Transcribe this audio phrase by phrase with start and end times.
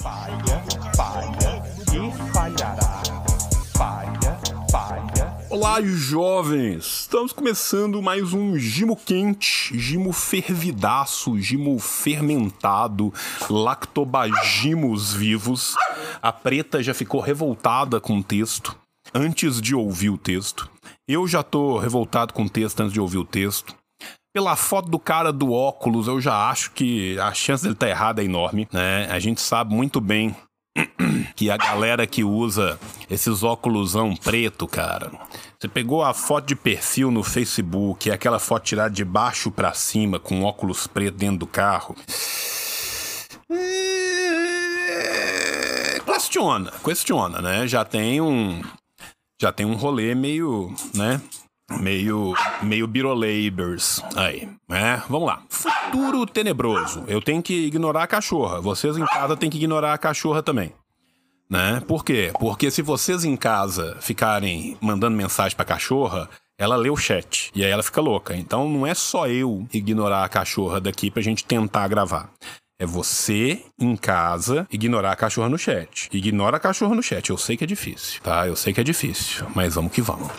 [0.00, 0.64] Falha,
[0.96, 1.62] falha
[1.92, 3.02] e falhará.
[3.76, 4.40] Falha,
[4.70, 5.38] falha.
[5.50, 7.00] Olá, jovens!
[7.00, 13.12] Estamos começando mais um Gimo quente, Gimo fervidaço, Gimo fermentado,
[13.50, 15.74] lactobagimos vivos.
[16.22, 18.74] A preta já ficou revoltada com o texto
[19.12, 20.70] antes de ouvir o texto.
[21.06, 23.79] Eu já tô revoltado com o texto antes de ouvir o texto.
[24.32, 27.90] Pela foto do cara do óculos, eu já acho que a chance dele estar tá
[27.90, 29.08] errada é enorme, né?
[29.10, 30.36] A gente sabe muito bem
[31.34, 32.78] que a galera que usa
[33.10, 35.10] esses óculosão preto, cara.
[35.58, 40.20] Você pegou a foto de perfil no Facebook, aquela foto tirada de baixo para cima
[40.20, 41.96] com óculos preto dentro do carro.
[43.50, 44.00] É...
[46.06, 47.66] Questiona, questiona, né?
[47.66, 48.62] Já tem um
[49.42, 51.20] já tem um rolê meio, né?
[51.78, 55.02] Meio meio birolabers aí, né?
[55.08, 55.42] Vamos lá.
[55.48, 57.04] Futuro tenebroso.
[57.06, 58.60] Eu tenho que ignorar a cachorra.
[58.60, 60.72] Vocês em casa têm que ignorar a cachorra também.
[61.48, 61.82] Né?
[61.86, 62.30] Por quê?
[62.38, 67.64] Porque se vocês em casa ficarem mandando mensagem pra cachorra, ela lê o chat e
[67.64, 68.36] aí ela fica louca.
[68.36, 72.30] Então não é só eu ignorar a cachorra daqui pra gente tentar gravar.
[72.78, 76.08] É você em casa ignorar a cachorra no chat.
[76.12, 77.28] Ignora a cachorra no chat.
[77.28, 78.46] Eu sei que é difícil, tá?
[78.46, 80.30] Eu sei que é difícil, mas vamos que vamos.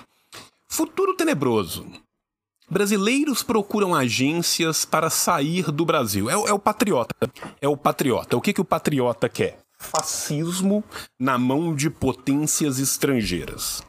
[0.71, 1.85] Futuro tenebroso.
[2.69, 6.29] Brasileiros procuram agências para sair do Brasil.
[6.29, 7.13] É, é, o patriota.
[7.59, 8.37] É o patriota.
[8.37, 9.59] O que, que o patriota quer?
[9.77, 10.81] Fascismo
[11.19, 13.83] na mão de potências estrangeiras.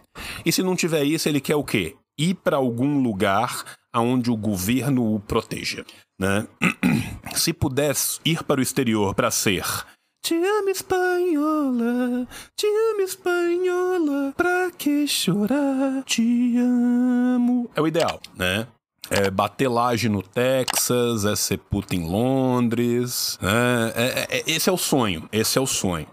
[0.45, 1.95] E se não tiver isso, ele quer o quê?
[2.19, 5.87] Ir para algum lugar onde o governo o proteja.
[6.19, 6.49] Né?
[7.37, 9.65] Se pudesse ir para o exterior para ser
[10.23, 16.05] te amo, espanhola, te amo, espanhola, pra que chorar?
[16.05, 17.69] Te amo.
[17.75, 18.69] É o ideal, né?
[19.11, 23.37] É bater laje no Texas, é ser puta em Londres.
[23.43, 23.93] Né?
[23.97, 26.07] É, é, é, esse é o sonho, esse é o sonho.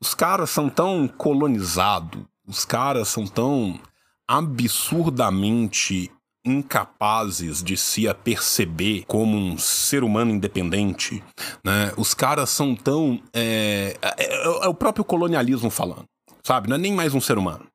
[0.00, 3.78] Os caras são tão colonizados, os caras são tão
[4.26, 6.10] absurdamente
[6.44, 11.22] incapazes de se aperceber como um ser humano independente,
[11.64, 11.92] né?
[11.96, 16.04] Os caras são tão é, é, é, o próprio colonialismo falando,
[16.42, 16.68] sabe?
[16.68, 17.66] Não é nem mais um ser humano.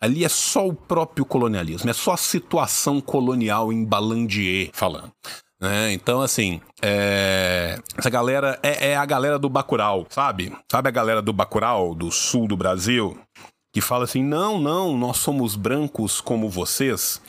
[0.00, 5.10] Ali é só o próprio colonialismo, é só a situação colonial em Balandier falando.
[5.60, 5.92] Né?
[5.92, 7.80] Então, assim, é...
[7.96, 10.56] essa galera é, é, a galera do Bacurau, sabe?
[10.70, 13.18] Sabe a galera do Bacurau, do sul do Brasil,
[13.74, 17.20] que fala assim: não, não, nós somos brancos como vocês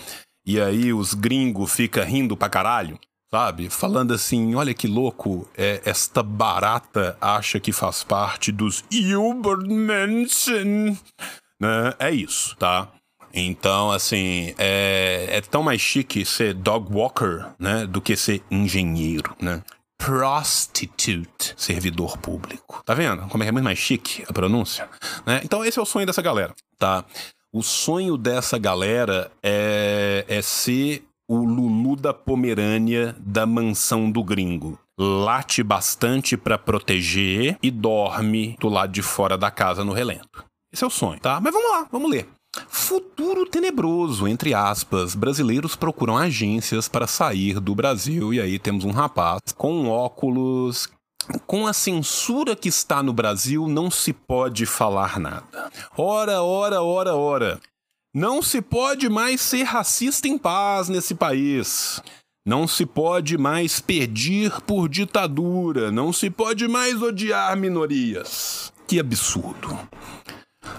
[0.50, 3.00] e aí os gringos ficam rindo pra caralho,
[3.30, 3.70] sabe?
[3.70, 10.98] Falando assim, olha que louco, é, esta barata acha que faz parte dos Ubermenschen.
[11.62, 11.94] Né?
[12.00, 12.88] É isso, tá?
[13.32, 17.86] Então, assim, é, é tão mais chique ser dog walker, né?
[17.86, 19.62] Do que ser engenheiro, né?
[20.00, 22.82] prostitute, servidor público.
[22.86, 23.28] Tá vendo?
[23.28, 24.90] Como é que é muito mais chique a pronúncia?
[25.26, 25.42] Né?
[25.44, 27.06] Então esse é o sonho dessa galera, tá?
[27.52, 34.78] O sonho dessa galera é, é ser o Lulu da Pomerânia da mansão do gringo.
[35.00, 40.46] Late bastante para proteger e dorme do lado de fora da casa no relento.
[40.72, 41.40] Esse é o sonho, tá?
[41.42, 42.30] Mas vamos lá, vamos ler.
[42.68, 45.16] Futuro tenebroso, entre aspas.
[45.16, 48.32] Brasileiros procuram agências para sair do Brasil.
[48.32, 50.88] E aí temos um rapaz com óculos
[51.46, 55.72] com a censura que está no Brasil, não se pode falar nada.
[55.98, 57.60] Ora, ora, ora, ora.
[58.14, 62.02] Não se pode mais ser racista em paz nesse país.
[62.46, 65.92] Não se pode mais pedir por ditadura.
[65.92, 68.74] Não se pode mais odiar minorias.
[68.88, 69.78] Que absurdo.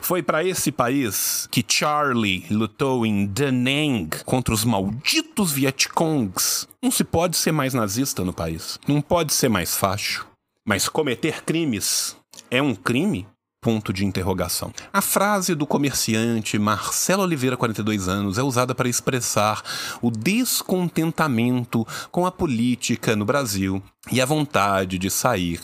[0.01, 6.67] Foi para esse país que Charlie lutou em Da Nang contra os malditos Vietcongs.
[6.83, 8.79] Não se pode ser mais nazista no país.
[8.89, 10.30] Não pode ser mais facho.
[10.67, 12.17] Mas cometer crimes
[12.51, 13.27] é um crime?
[13.63, 14.73] Ponto de interrogação.
[14.91, 19.63] A frase do comerciante Marcelo Oliveira, 42 anos, é usada para expressar
[20.01, 25.61] o descontentamento com a política no Brasil e a vontade de sair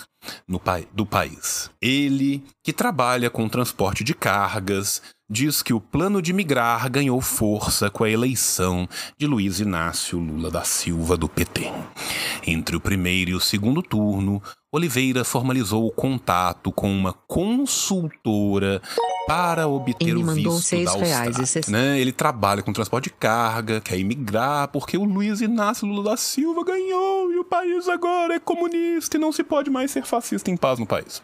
[0.47, 0.61] no,
[0.93, 1.71] do país.
[1.81, 7.91] Ele, que trabalha com transporte de cargas, diz que o plano de migrar ganhou força
[7.91, 8.89] com a eleição
[9.19, 11.71] de Luiz Inácio Lula da Silva do PT.
[12.47, 14.41] Entre o primeiro e o segundo turno,
[14.73, 18.81] Oliveira formalizou o contato com uma consultora
[19.27, 21.33] para obter Ele o visto da Austrália.
[21.33, 21.99] Reais, né?
[21.99, 26.65] Ele trabalha com transporte de carga, quer imigrar, porque o Luiz Inácio Lula da Silva
[26.65, 30.57] ganhou e o país agora é comunista e não se pode mais ser fascista em
[30.57, 31.21] paz no país.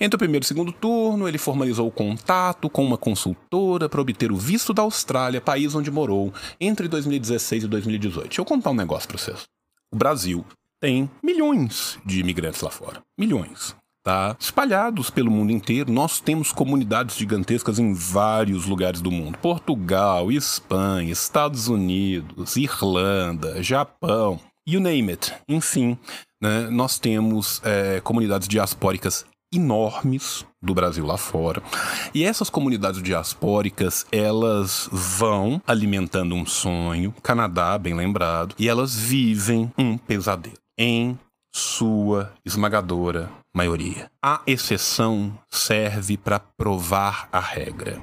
[0.00, 4.00] Entre o primeiro e o segundo turno, ele formalizou o contato com uma consultora para
[4.00, 8.28] obter o visto da Austrália, país onde morou entre 2016 e 2018.
[8.28, 9.44] Deixa eu contar um negócio para vocês.
[9.92, 10.44] O Brasil
[10.80, 13.00] tem milhões de imigrantes lá fora.
[13.18, 13.76] Milhões.
[14.02, 14.36] tá?
[14.40, 15.92] Espalhados pelo mundo inteiro.
[15.92, 24.40] Nós temos comunidades gigantescas em vários lugares do mundo: Portugal, Espanha, Estados Unidos, Irlanda, Japão,
[24.66, 25.32] you name it.
[25.48, 25.96] Enfim,
[26.40, 26.68] né?
[26.70, 31.62] nós temos é, comunidades diaspóricas enormes do Brasil lá fora.
[32.14, 39.70] E essas comunidades diaspóricas, elas vão alimentando um sonho, Canadá, bem lembrado, e elas vivem
[39.76, 40.56] um pesadelo.
[40.78, 41.18] Em
[41.52, 44.10] sua esmagadora maioria.
[44.22, 48.02] A exceção serve para provar a regra.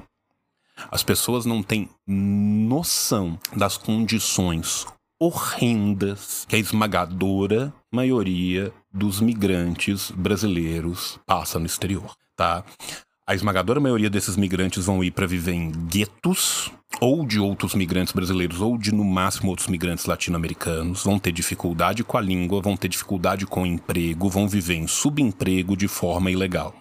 [0.90, 4.86] As pessoas não têm noção das condições
[5.20, 12.64] horrendas que a esmagadora maioria dos migrantes brasileiros passa no exterior, tá?
[13.26, 18.12] A esmagadora maioria desses migrantes vão ir para viver em guetos, ou de outros migrantes
[18.12, 22.76] brasileiros, ou de no máximo outros migrantes latino-americanos, vão ter dificuldade com a língua, vão
[22.76, 26.74] ter dificuldade com o emprego, vão viver em subemprego de forma ilegal.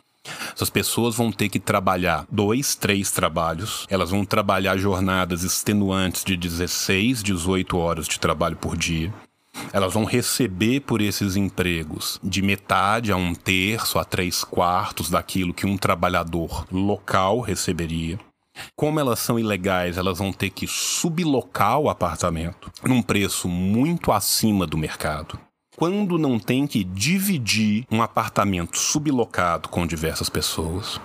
[0.53, 3.85] Essas pessoas vão ter que trabalhar dois, três trabalhos.
[3.89, 9.13] Elas vão trabalhar jornadas extenuantes de 16, 18 horas de trabalho por dia.
[9.73, 15.53] Elas vão receber por esses empregos de metade a um terço a três quartos daquilo
[15.53, 18.19] que um trabalhador local receberia.
[18.75, 24.65] Como elas são ilegais, elas vão ter que sublocar o apartamento num preço muito acima
[24.65, 25.39] do mercado.
[25.79, 30.99] Quando não tem que dividir um apartamento sublocado com diversas pessoas,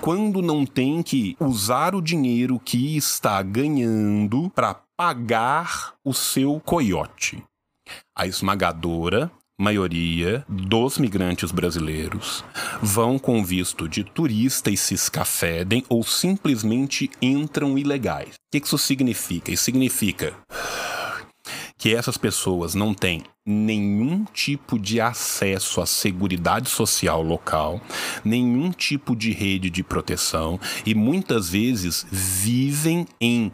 [0.00, 7.42] quando não tem que usar o dinheiro que está ganhando para pagar o seu coiote
[8.14, 12.44] a esmagadora maioria dos migrantes brasileiros
[12.80, 18.34] vão com visto de turista e se escafedem ou simplesmente entram ilegais.
[18.34, 19.50] O que isso significa?
[19.50, 20.34] Isso significa
[21.80, 27.80] que essas pessoas não têm nenhum tipo de acesso à seguridade social local,
[28.22, 33.50] nenhum tipo de rede de proteção e muitas vezes vivem em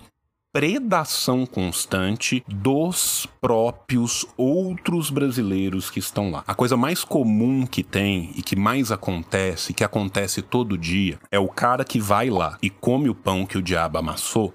[0.52, 6.43] predação constante dos próprios outros brasileiros que estão lá.
[6.49, 11.38] A coisa mais comum que tem e que mais acontece, que acontece todo dia, é
[11.38, 14.52] o cara que vai lá e come o pão que o diabo amassou.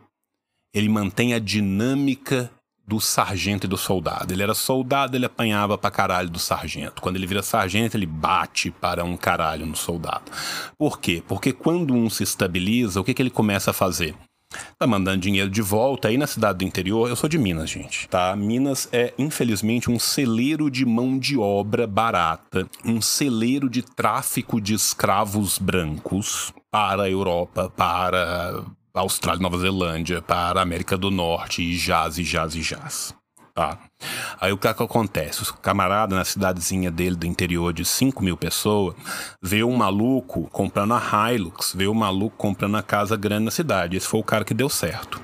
[0.73, 2.51] Ele mantém a dinâmica
[2.87, 4.33] do sargento e do soldado.
[4.33, 7.01] Ele era soldado, ele apanhava pra caralho do sargento.
[7.01, 10.31] Quando ele vira sargento, ele bate para um caralho no soldado.
[10.77, 11.23] Por quê?
[11.27, 14.15] Porque quando um se estabiliza, o que, que ele começa a fazer?
[14.77, 17.07] Tá mandando dinheiro de volta aí na cidade do interior.
[17.07, 18.35] Eu sou de Minas, gente, tá?
[18.35, 24.73] Minas é, infelizmente, um celeiro de mão de obra barata, um celeiro de tráfico de
[24.73, 28.63] escravos brancos para a Europa, para
[28.93, 33.13] Austrália, Nova Zelândia, para América do Norte e jaz, e jaz, e jaz.
[33.53, 33.77] Tá.
[34.39, 35.43] Aí o que, é que acontece?
[35.43, 38.95] O camarada na cidadezinha dele do interior de 5 mil pessoas
[39.41, 43.97] vê um maluco comprando a Hilux, vê um maluco comprando a casa grande na cidade.
[43.97, 45.21] Esse foi o cara que deu certo.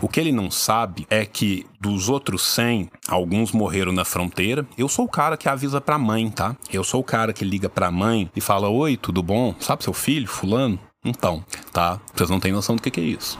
[0.00, 4.66] O que ele não sabe é que dos outros 100, alguns morreram na fronteira.
[4.76, 6.56] Eu sou o cara que avisa pra mãe, tá?
[6.72, 9.54] Eu sou o cara que liga pra mãe e fala: Oi, tudo bom?
[9.60, 10.78] Sabe seu filho, Fulano?
[11.06, 12.00] Então, tá?
[12.12, 13.38] Vocês não têm noção do que, que é isso.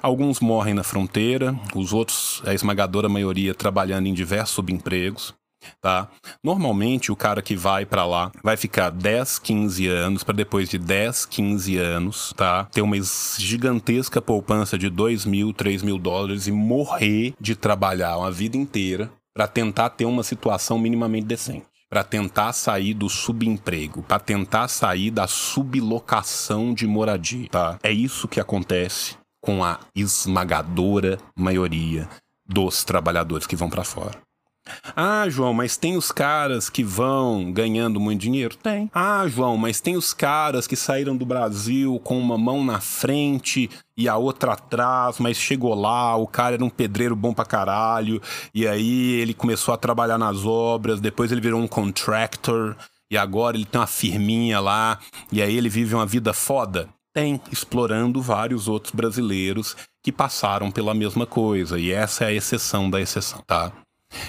[0.00, 5.34] Alguns morrem na fronteira, os outros, a esmagadora maioria, trabalhando em diversos subempregos.
[5.80, 6.08] Tá?
[6.42, 10.76] Normalmente o cara que vai para lá vai ficar 10, 15 anos para depois de
[10.76, 12.64] 10, 15 anos, tá?
[12.64, 12.96] Ter uma
[13.38, 19.08] gigantesca poupança de 2 mil, 3 mil dólares e morrer de trabalhar uma vida inteira
[19.32, 25.10] para tentar ter uma situação minimamente decente para tentar sair do subemprego, para tentar sair
[25.10, 27.78] da sublocação de moradia, tá?
[27.82, 32.08] É isso que acontece com a esmagadora maioria
[32.46, 34.18] dos trabalhadores que vão para fora.
[34.96, 38.56] Ah, João, mas tem os caras que vão ganhando muito dinheiro?
[38.56, 38.90] Tem.
[38.94, 43.70] Ah, João, mas tem os caras que saíram do Brasil com uma mão na frente
[43.96, 48.20] e a outra atrás, mas chegou lá, o cara era um pedreiro bom pra caralho,
[48.54, 52.76] e aí ele começou a trabalhar nas obras, depois ele virou um contractor,
[53.10, 54.98] e agora ele tem uma firminha lá,
[55.30, 56.88] e aí ele vive uma vida foda.
[57.14, 62.88] Tem, explorando vários outros brasileiros que passaram pela mesma coisa, e essa é a exceção
[62.88, 63.70] da exceção, tá?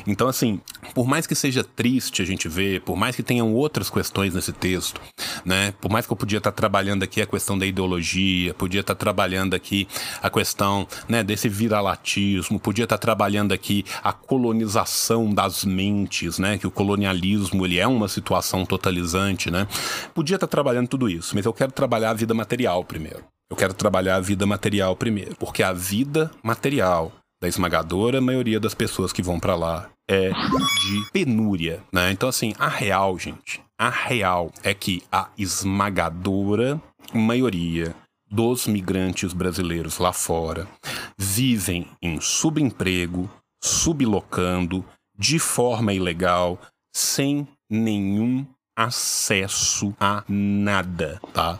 [0.07, 0.59] Então, assim,
[0.93, 4.51] por mais que seja triste a gente ver, por mais que tenham outras questões nesse
[4.51, 4.99] texto,
[5.45, 5.73] né?
[5.79, 9.53] Por mais que eu podia estar trabalhando aqui a questão da ideologia, podia estar trabalhando
[9.53, 9.87] aqui
[10.21, 16.57] a questão, né, desse viralatismo, podia estar trabalhando aqui a colonização das mentes, né?
[16.57, 19.67] Que o colonialismo, ele é uma situação totalizante, né?
[20.13, 23.23] Podia estar trabalhando tudo isso, mas eu quero trabalhar a vida material primeiro.
[23.49, 27.11] Eu quero trabalhar a vida material primeiro, porque a vida material
[27.43, 32.09] da esmagadora maioria das pessoas que vão para lá é de penúria, né?
[32.09, 36.81] Então, assim, a real, gente, a real é que a esmagadora
[37.13, 37.93] maioria
[38.31, 40.69] dos migrantes brasileiros lá fora
[41.17, 43.29] vivem em subemprego,
[43.61, 44.85] sublocando,
[45.19, 46.57] de forma ilegal,
[46.95, 51.59] sem nenhum acesso a nada, tá?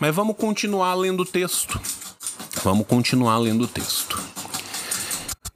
[0.00, 1.78] Mas vamos continuar lendo o texto.
[2.62, 4.43] Vamos continuar lendo o texto.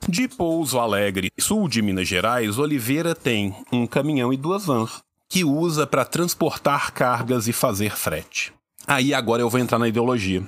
[0.09, 5.45] De Pouso Alegre, sul de Minas Gerais, Oliveira tem um caminhão e duas vans que
[5.45, 8.51] usa para transportar cargas e fazer frete.
[8.87, 10.43] Aí agora eu vou entrar na ideologia.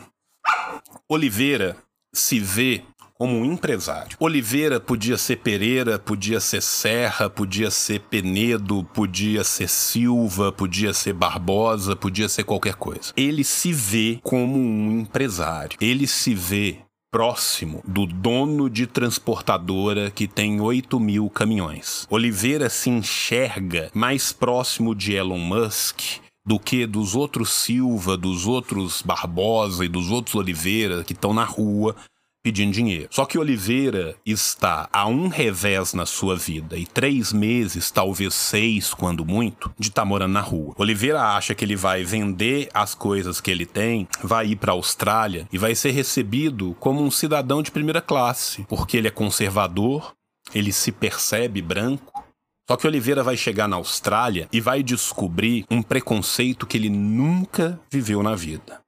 [1.06, 1.76] Oliveira
[2.10, 4.16] se vê como um empresário.
[4.18, 11.12] Oliveira podia ser Pereira, podia ser Serra, podia ser Penedo, podia ser Silva, podia ser
[11.12, 13.12] Barbosa, podia ser qualquer coisa.
[13.14, 15.76] Ele se vê como um empresário.
[15.82, 16.78] Ele se vê
[17.10, 22.06] próximo do dono de transportadora que tem 8 mil caminhões.
[22.08, 29.02] Oliveira se enxerga mais próximo de Elon Musk do que dos outros Silva, dos outros
[29.02, 31.96] Barbosa e dos outros Oliveira que estão na rua
[32.42, 33.08] pedindo dinheiro.
[33.10, 38.94] Só que Oliveira está a um revés na sua vida e três meses, talvez seis,
[38.94, 40.74] quando muito, de estar tá morando na rua.
[40.78, 44.74] Oliveira acha que ele vai vender as coisas que ele tem, vai ir para a
[44.74, 50.12] Austrália e vai ser recebido como um cidadão de primeira classe, porque ele é conservador,
[50.54, 52.24] ele se percebe branco.
[52.68, 57.80] Só que Oliveira vai chegar na Austrália e vai descobrir um preconceito que ele nunca
[57.90, 58.80] viveu na vida.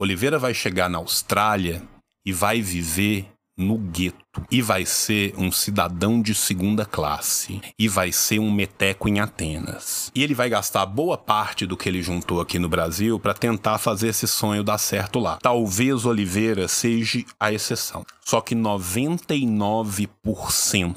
[0.00, 1.82] Oliveira vai chegar na Austrália
[2.24, 3.26] e vai viver
[3.56, 4.16] no gueto
[4.50, 10.10] e vai ser um cidadão de segunda classe e vai ser um meteco em Atenas.
[10.14, 13.78] E ele vai gastar boa parte do que ele juntou aqui no Brasil para tentar
[13.78, 15.38] fazer esse sonho dar certo lá.
[15.42, 18.04] Talvez Oliveira seja a exceção.
[18.24, 20.96] Só que 99%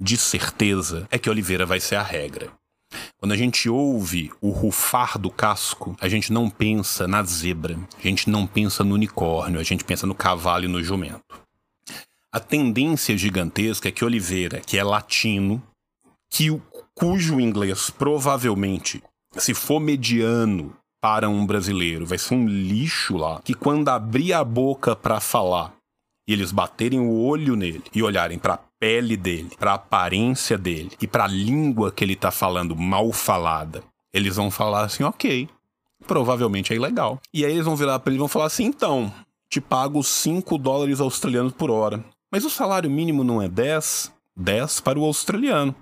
[0.00, 2.52] de certeza é que Oliveira vai ser a regra.
[3.18, 8.02] Quando a gente ouve o rufar do casco, a gente não pensa na zebra, a
[8.02, 11.40] gente não pensa no unicórnio, a gente pensa no cavalo e no jumento.
[12.32, 15.62] A tendência gigantesca é que Oliveira, que é latino,
[16.30, 16.48] que
[16.94, 19.02] cujo inglês provavelmente,
[19.36, 24.44] se for mediano para um brasileiro, vai ser um lixo lá, que quando abrir a
[24.44, 25.74] boca para falar
[26.30, 30.92] e eles baterem o olho nele e olharem para pele dele, para a aparência dele
[31.02, 33.82] e para a língua que ele tá falando mal falada,
[34.12, 35.48] eles vão falar assim, ok,
[36.06, 37.20] provavelmente é ilegal.
[37.34, 39.12] E aí eles vão virar para ele e vão falar assim, então,
[39.48, 42.04] te pago 5 dólares australianos por hora.
[42.30, 44.12] Mas o salário mínimo não é 10?
[44.36, 45.74] 10 para o australiano.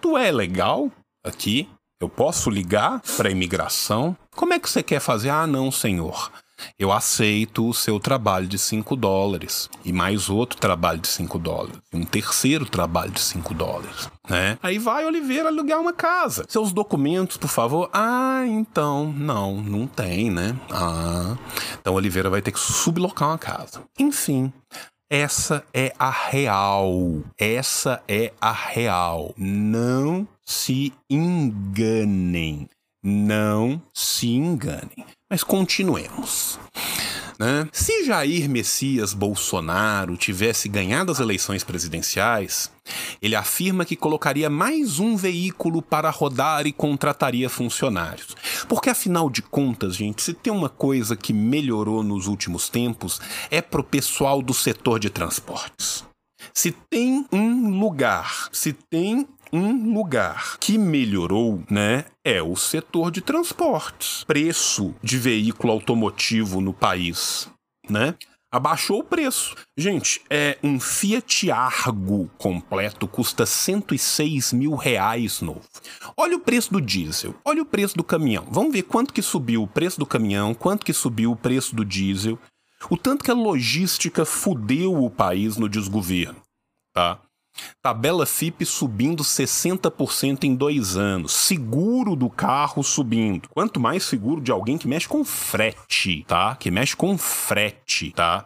[0.00, 0.88] Tu é legal
[1.24, 1.68] aqui?
[1.98, 4.16] Eu posso ligar para a imigração?
[4.36, 5.30] Como é que você quer fazer?
[5.30, 6.30] Ah, não, senhor.
[6.78, 11.78] Eu aceito o seu trabalho de 5 dólares e mais outro trabalho de 5 dólares,
[11.92, 14.58] um terceiro trabalho de 5 dólares, né?
[14.62, 16.44] Aí vai Oliveira alugar uma casa.
[16.48, 17.90] Seus documentos, por favor.
[17.92, 20.56] Ah, então, não, não tem, né?
[20.70, 21.36] Ah,
[21.80, 23.82] então Oliveira vai ter que sublocar uma casa.
[23.98, 24.52] Enfim,
[25.08, 27.22] essa é a real.
[27.38, 29.32] Essa é a real.
[29.36, 32.68] Não se enganem.
[33.02, 35.04] Não se enganem.
[35.28, 36.58] Mas continuemos.
[37.38, 37.68] Né?
[37.72, 42.70] Se Jair Messias Bolsonaro tivesse ganhado as eleições presidenciais,
[43.20, 48.36] ele afirma que colocaria mais um veículo para rodar e contrataria funcionários.
[48.68, 53.60] Porque afinal de contas, gente, se tem uma coisa que melhorou nos últimos tempos é
[53.60, 56.04] pro pessoal do setor de transportes.
[56.54, 63.20] Se tem um lugar, se tem um lugar que melhorou, né, é o setor de
[63.20, 64.24] transportes.
[64.24, 67.48] Preço de veículo automotivo no país,
[67.88, 68.14] né?
[68.50, 69.54] Abaixou o preço.
[69.76, 75.62] Gente, é um Fiat Argo completo custa 106 mil reais novo.
[76.16, 78.46] Olha o preço do diesel, olha o preço do caminhão.
[78.50, 81.84] Vamos ver quanto que subiu o preço do caminhão, quanto que subiu o preço do
[81.84, 82.38] diesel.
[82.88, 86.40] O tanto que a logística fudeu o país no desgoverno,
[86.94, 87.18] tá?
[87.82, 91.32] Tabela FIP subindo 60% em dois anos.
[91.32, 93.48] Seguro do carro subindo.
[93.50, 96.56] Quanto mais seguro de alguém que mexe com frete, tá?
[96.56, 98.44] Que mexe com frete, tá?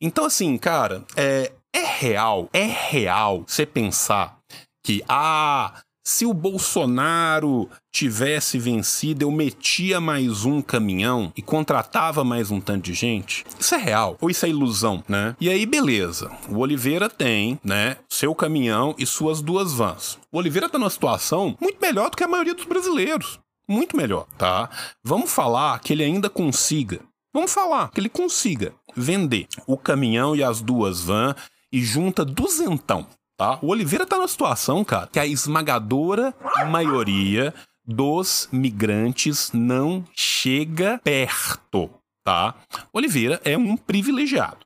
[0.00, 4.38] Então, assim, cara, é, é real, é real você pensar
[4.84, 12.50] que, ah, se o Bolsonaro tivesse vencido, eu metia mais um caminhão e contratava mais
[12.50, 13.44] um tanto de gente.
[13.60, 15.36] Isso é real ou isso é ilusão, né?
[15.38, 16.30] E aí, beleza.
[16.48, 20.18] O Oliveira tem, né, seu caminhão e suas duas vans.
[20.32, 23.38] O Oliveira tá numa situação muito melhor do que a maioria dos brasileiros.
[23.68, 24.70] Muito melhor, tá?
[25.04, 27.00] Vamos falar que ele ainda consiga.
[27.34, 31.34] Vamos falar que ele consiga vender o caminhão e as duas vans
[31.70, 33.06] e junta duzentão
[33.38, 33.58] tá?
[33.62, 36.34] O Oliveira tá numa situação, cara, que a esmagadora
[36.68, 37.54] maioria
[37.86, 41.88] dos migrantes não chega perto,
[42.24, 42.54] tá?
[42.92, 44.58] Oliveira é um privilegiado,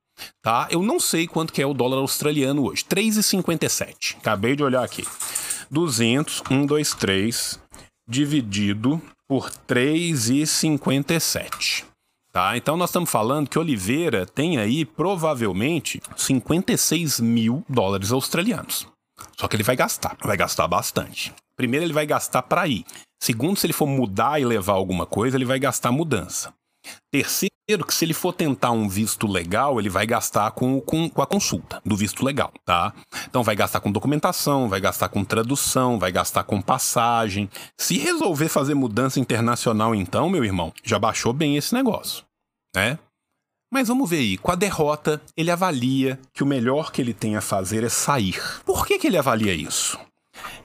[0.43, 0.67] tá?
[0.71, 4.17] Eu não sei quanto que é o dólar australiano hoje, 3,57.
[4.19, 5.07] Acabei de olhar aqui.
[5.71, 7.61] 200, 1, 2, 3,
[8.09, 11.85] dividido por 3,57.
[12.33, 12.57] Tá?
[12.57, 18.89] Então nós estamos falando que Oliveira tem aí provavelmente 56 mil dólares australianos.
[19.39, 21.33] Só que ele vai gastar, vai gastar bastante.
[21.55, 22.85] Primeiro, ele vai gastar para ir.
[23.23, 26.53] Segundo, se ele for mudar e levar alguma coisa, ele vai gastar mudança.
[27.11, 31.23] Terceiro, que se ele for tentar um visto legal, ele vai gastar com, com, com,
[31.23, 32.93] a consulta do visto legal, tá?
[33.29, 37.49] Então vai gastar com documentação, vai gastar com tradução, vai gastar com passagem.
[37.79, 42.25] Se resolver fazer mudança internacional, então, meu irmão, já baixou bem esse negócio,
[42.75, 42.99] né?
[43.73, 47.37] Mas vamos ver aí, com a derrota, ele avalia que o melhor que ele tem
[47.37, 48.39] a fazer é sair.
[48.67, 49.99] Por que, que ele avalia isso?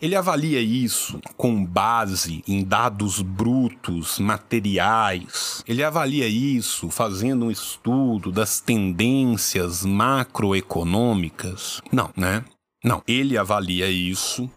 [0.01, 5.63] Ele avalia isso com base em dados brutos, materiais.
[5.67, 11.81] Ele avalia isso fazendo um estudo das tendências macroeconômicas.
[11.91, 12.45] Não, né?
[12.83, 14.49] Não, ele avalia isso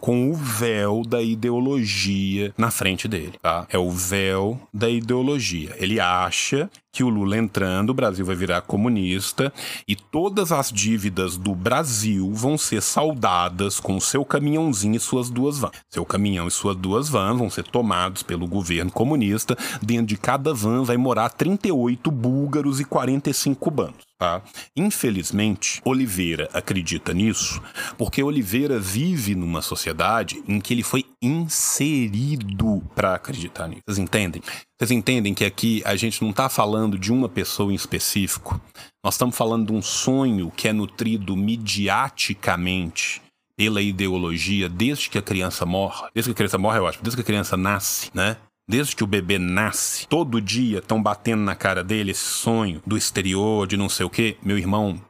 [0.00, 3.66] com o véu da ideologia na frente dele, tá?
[3.70, 5.74] É o véu da ideologia.
[5.78, 9.52] Ele acha que o Lula entrando, o Brasil vai virar comunista
[9.86, 15.58] e todas as dívidas do Brasil vão ser saudadas com seu caminhãozinho e suas duas
[15.58, 15.72] vans.
[15.88, 19.56] Seu caminhão e suas duas vans vão ser tomados pelo governo comunista.
[19.80, 24.09] Dentro de cada van vai morar 38 búlgaros e 45 cubanos.
[24.20, 24.42] Tá?
[24.76, 27.58] Infelizmente, Oliveira acredita nisso
[27.96, 33.80] porque Oliveira vive numa sociedade em que ele foi inserido para acreditar nisso.
[33.86, 34.42] Vocês entendem?
[34.78, 38.60] Vocês entendem que aqui a gente não está falando de uma pessoa em específico.
[39.02, 43.22] Nós estamos falando de um sonho que é nutrido midiaticamente
[43.56, 46.08] pela ideologia desde que a criança morre.
[46.14, 47.02] Desde que a criança morre, eu acho.
[47.02, 48.36] Desde que a criança nasce, né?
[48.70, 52.96] Desde que o bebê nasce, todo dia estão batendo na cara dele esse sonho do
[52.96, 54.36] exterior, de não sei o quê.
[54.44, 55.02] Meu irmão,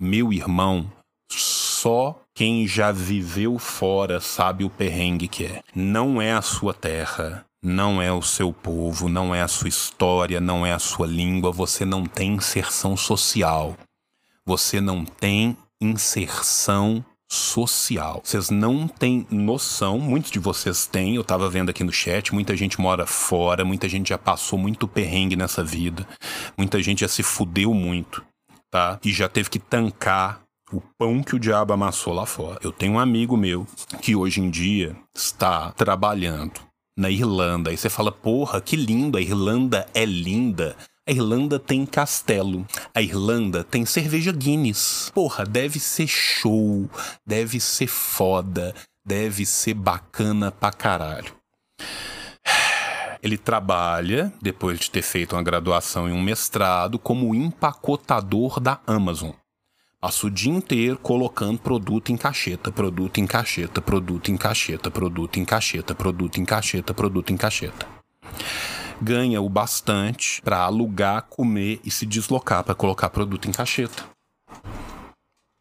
[0.00, 0.90] meu irmão,
[1.30, 5.62] só quem já viveu fora sabe o perrengue que é.
[5.74, 10.40] Não é a sua terra, não é o seu povo, não é a sua história,
[10.40, 11.52] não é a sua língua.
[11.52, 13.76] Você não tem inserção social.
[14.46, 18.20] Você não tem inserção social.
[18.22, 22.54] Vocês não têm noção, muitos de vocês têm, eu tava vendo aqui no chat, muita
[22.54, 26.06] gente mora fora, muita gente já passou muito perrengue nessa vida,
[26.58, 28.22] muita gente já se fudeu muito,
[28.70, 28.98] tá?
[29.02, 32.58] E já teve que tancar o pão que o diabo amassou lá fora.
[32.62, 33.66] Eu tenho um amigo meu
[34.02, 36.60] que hoje em dia está trabalhando
[36.98, 37.70] na Irlanda.
[37.70, 40.76] Aí você fala, porra, que lindo, a Irlanda é linda.
[41.04, 42.64] A Irlanda tem castelo.
[42.94, 45.10] A Irlanda tem cerveja Guinness.
[45.12, 46.88] Porra, deve ser show,
[47.26, 48.72] deve ser foda,
[49.04, 51.34] deve ser bacana pra caralho.
[53.20, 59.32] Ele trabalha, depois de ter feito uma graduação e um mestrado, como empacotador da Amazon.
[60.00, 65.40] Passa o dia inteiro colocando produto em cacheta, produto em cacheta, produto em cacheta, produto
[65.40, 67.88] em cacheta, produto em cacheta, produto em cacheta
[69.00, 74.04] ganha o bastante para alugar, comer e se deslocar para colocar produto em cacheta.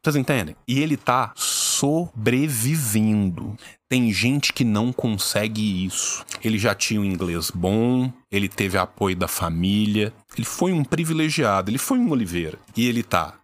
[0.04, 0.56] Vocês entendem?
[0.68, 3.56] E ele tá sobrevivendo.
[3.88, 6.26] Tem gente que não consegue isso.
[6.44, 11.70] Ele já tinha um inglês bom, ele teve apoio da família, ele foi um privilegiado,
[11.70, 12.58] ele foi um Oliveira.
[12.76, 13.36] E ele tá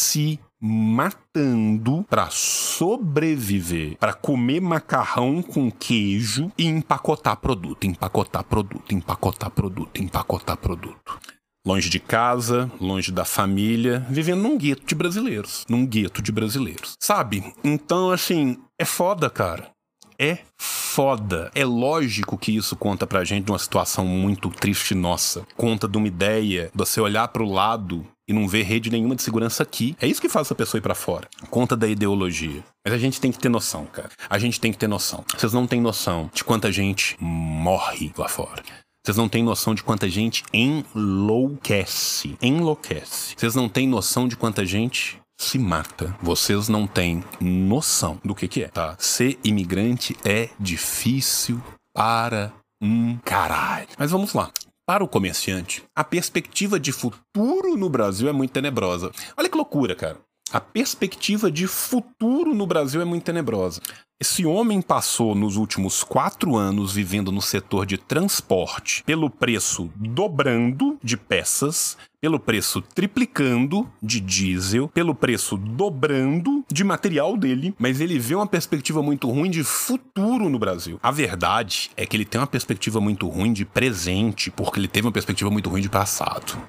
[0.00, 9.50] se matando para sobreviver, para comer macarrão com queijo e empacotar produto, empacotar produto, empacotar
[9.50, 11.18] produto, empacotar produto.
[11.66, 16.94] Longe de casa, longe da família, vivendo num gueto de brasileiros, num gueto de brasileiros.
[16.98, 17.52] Sabe?
[17.62, 19.70] Então, assim, é foda, cara.
[20.18, 21.50] É foda.
[21.54, 25.46] É lógico que isso conta pra gente de uma situação muito triste nossa.
[25.56, 29.22] Conta de uma ideia, de você olhar pro lado e não ver rede nenhuma de
[29.22, 29.96] segurança aqui.
[30.00, 31.28] É isso que faz essa pessoa ir para fora.
[31.50, 32.64] Conta da ideologia.
[32.84, 34.10] Mas a gente tem que ter noção, cara.
[34.28, 35.24] A gente tem que ter noção.
[35.36, 38.62] Vocês não têm noção de quanta gente morre lá fora.
[39.04, 42.36] Vocês não têm noção de quanta gente enlouquece.
[42.42, 43.34] Enlouquece.
[43.38, 46.14] Vocês não têm noção de quanta gente se mata.
[46.20, 48.96] Vocês não têm noção do que, que é, tá?
[48.98, 51.62] Ser imigrante é difícil
[51.94, 53.88] para um caralho.
[53.96, 54.50] Mas vamos lá.
[54.86, 59.12] Para o comerciante, a perspectiva de futuro no Brasil é muito tenebrosa.
[59.36, 60.18] Olha que loucura, cara.
[60.50, 63.82] A perspectiva de futuro no Brasil é muito tenebrosa.
[64.20, 70.98] Esse homem passou nos últimos quatro anos vivendo no setor de transporte pelo preço dobrando
[71.04, 78.18] de peças, pelo preço triplicando de diesel, pelo preço dobrando de material dele, mas ele
[78.18, 80.98] vê uma perspectiva muito ruim de futuro no Brasil.
[81.00, 85.06] A verdade é que ele tem uma perspectiva muito ruim de presente, porque ele teve
[85.06, 86.60] uma perspectiva muito ruim de passado.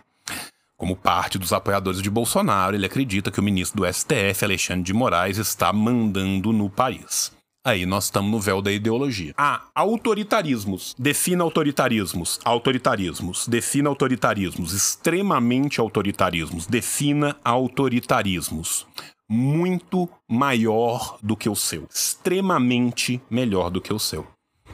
[0.79, 4.93] Como parte dos apoiadores de Bolsonaro, ele acredita que o ministro do STF, Alexandre de
[4.93, 7.33] Moraes, está mandando no país.
[7.65, 9.33] Aí nós estamos no véu da ideologia.
[9.37, 10.95] Ah, autoritarismos.
[10.97, 12.39] Defina autoritarismos.
[12.45, 13.45] Autoritarismos.
[13.45, 14.71] Defina autoritarismos.
[14.71, 16.65] Extremamente autoritarismos.
[16.65, 18.87] Defina autoritarismos.
[19.29, 21.87] Muito maior do que o seu.
[21.93, 24.25] Extremamente melhor do que o seu.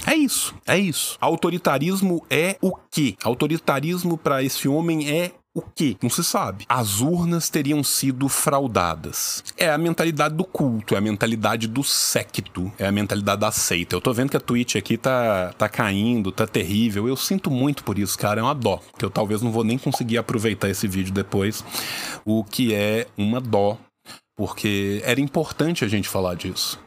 [0.05, 1.17] É isso, é isso.
[1.19, 3.15] Autoritarismo é o quê?
[3.23, 5.97] Autoritarismo para esse homem é o que?
[6.03, 6.65] Não se sabe.
[6.67, 9.41] As urnas teriam sido fraudadas.
[9.57, 13.95] É a mentalidade do culto, é a mentalidade do secto, é a mentalidade da seita.
[13.95, 17.07] Eu tô vendo que a Twitch aqui tá, tá caindo, tá terrível.
[17.07, 18.41] Eu sinto muito por isso, cara.
[18.41, 18.81] É uma dó.
[18.97, 21.63] Que eu talvez não vou nem conseguir aproveitar esse vídeo depois.
[22.25, 23.77] O que é uma dó.
[24.35, 26.77] Porque era importante a gente falar disso.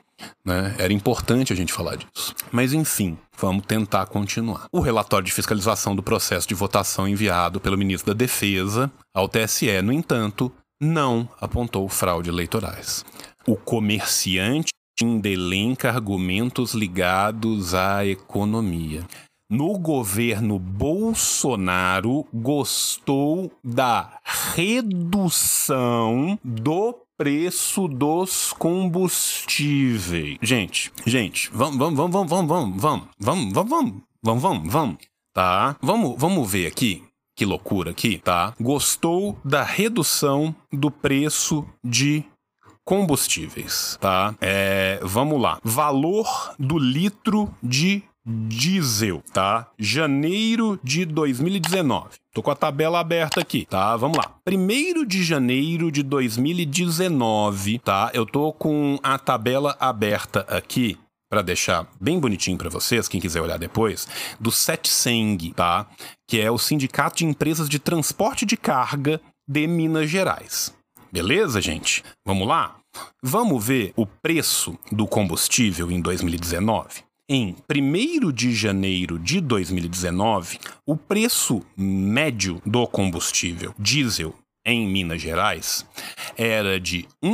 [0.45, 0.75] Né?
[0.79, 2.35] Era importante a gente falar disso.
[2.51, 4.67] Mas enfim, vamos tentar continuar.
[4.73, 9.83] O relatório de fiscalização do processo de votação enviado pelo ministro da Defesa ao TSE,
[9.83, 13.05] no entanto, não apontou fraude eleitorais.
[13.47, 19.05] O comerciante ainda elenca argumentos ligados à economia.
[19.51, 24.21] No governo Bolsonaro, gostou da
[24.55, 30.39] redução do preço dos combustíveis.
[30.41, 32.49] Gente, gente, vamos, vamos, vamos, vamos, vamos,
[32.81, 34.97] vamos, vamos, vamos, vamos, vamos, vamos, vamos,
[35.35, 35.77] tá?
[35.83, 37.03] Vamos, vamos ver aqui.
[37.37, 38.55] Que loucura aqui, tá?
[38.61, 42.25] Gostou da redução do preço de
[42.85, 44.37] combustíveis, tá?
[44.41, 45.59] É, vamos lá.
[45.65, 49.71] Valor do litro de diesel, tá?
[49.79, 52.17] Janeiro de 2019.
[52.35, 53.97] Tô com a tabela aberta aqui, tá?
[53.97, 54.35] Vamos lá.
[54.45, 58.11] Primeiro de janeiro de 2019, tá?
[58.13, 60.99] Eu tô com a tabela aberta aqui
[61.31, 64.09] para deixar bem bonitinho para vocês, quem quiser olhar depois,
[64.41, 65.87] do SETSENG, tá?
[66.27, 70.75] Que é o Sindicato de Empresas de Transporte de Carga de Minas Gerais.
[71.13, 72.03] Beleza, gente?
[72.27, 72.77] Vamos lá?
[73.23, 77.08] Vamos ver o preço do combustível em 2019?
[77.31, 85.85] Em 1 de janeiro de 2019, o preço médio do combustível diesel em Minas Gerais
[86.39, 87.29] era de R$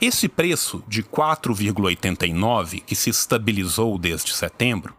[0.00, 4.94] Esse preço de 4,89 que se estabilizou desde setembro,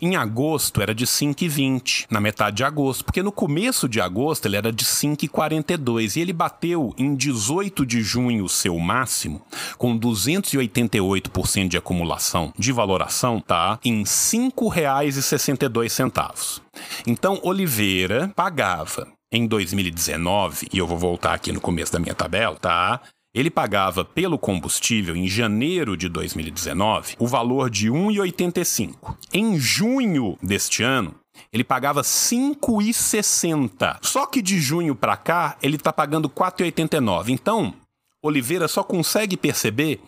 [0.00, 4.56] em agosto era de 5,20, na metade de agosto, porque no começo de agosto ele
[4.56, 9.40] era de 5,42 e ele bateu em 18 de junho seu máximo,
[9.78, 13.78] com 288% de acumulação de valoração, tá?
[13.84, 16.60] Em R$ 5,62.
[17.06, 22.56] Então Oliveira pagava em 2019, e eu vou voltar aqui no começo da minha tabela,
[22.56, 23.00] tá?
[23.34, 29.16] Ele pagava pelo combustível em janeiro de 2019 o valor de 1,85.
[29.32, 31.14] Em junho deste ano,
[31.52, 33.98] ele pagava 5,60.
[34.02, 37.30] Só que de junho para cá, ele está pagando 4,89.
[37.30, 37.74] Então,
[38.22, 40.00] Oliveira só consegue perceber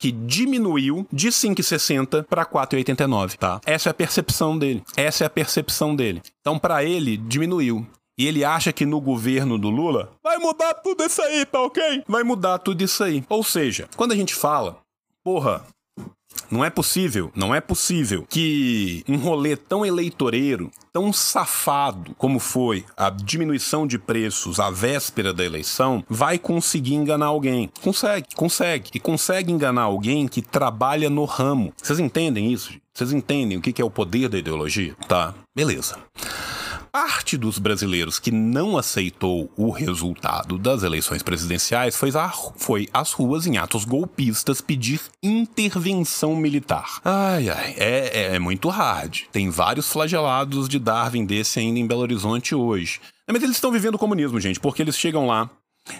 [0.00, 3.60] que diminuiu de 5,60 para 4,89, tá?
[3.66, 4.82] Essa é a percepção dele.
[4.96, 6.22] Essa é a percepção dele.
[6.40, 7.86] Então, para ele, diminuiu.
[8.20, 12.04] E ele acha que no governo do Lula vai mudar tudo isso aí, tá ok?
[12.06, 13.24] Vai mudar tudo isso aí.
[13.30, 14.76] Ou seja, quando a gente fala,
[15.24, 15.64] porra,
[16.50, 22.84] Não é possível, não é possível que um rolê tão eleitoreiro, tão safado como foi
[22.94, 27.70] a diminuição de preços à véspera da eleição, vai conseguir enganar alguém.
[27.80, 28.90] Consegue, consegue.
[28.94, 31.72] E consegue enganar alguém que trabalha no ramo.
[31.82, 32.74] Vocês entendem isso?
[32.92, 34.94] Vocês entendem o que é o poder da ideologia?
[35.08, 35.96] Tá, beleza
[36.92, 43.12] parte dos brasileiros que não aceitou o resultado das eleições presidenciais foi, a, foi às
[43.12, 47.00] ruas em atos golpistas pedir intervenção militar.
[47.04, 49.22] Ai, ai, é, é, é muito hard.
[49.32, 53.00] Tem vários flagelados de Darwin desse ainda em Belo Horizonte hoje.
[53.30, 55.48] Mas eles estão vivendo o comunismo, gente, porque eles chegam lá,